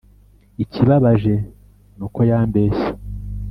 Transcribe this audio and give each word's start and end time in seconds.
Ikibabaje 0.63 1.33
nukoyambeshye. 1.97 2.87